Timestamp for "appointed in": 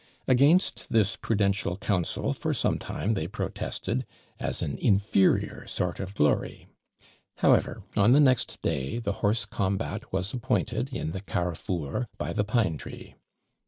10.33-11.11